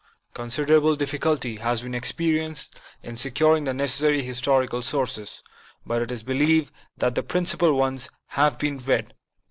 Considerable 0.33 0.95
difficulty 0.95 1.57
has 1.57 1.83
been 1.83 1.93
experienced 1.93 2.73
in 3.03 3.15
securing 3.17 3.65
the 3.65 3.73
necessary 3.75 4.23
historical 4.23 4.81
sources, 4.81 5.43
but 5.85 6.01
it 6.01 6.09
is 6.11 6.23
believed 6.23 6.71
that 6.97 7.13
the 7.13 7.21
principal 7.21 7.73
ones 7.77 8.09
have 8.29 8.57
been 8.57 8.79
read. 8.79 9.13